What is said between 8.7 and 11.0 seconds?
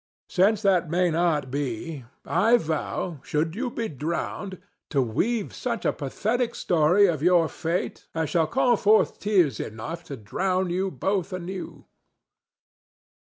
forth tears enough to drown you